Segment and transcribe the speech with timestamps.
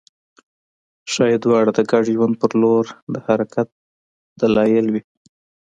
[1.11, 3.67] ښايي دواړه د ګډ ژوند په لور د حرکت
[4.39, 5.01] دلایل وي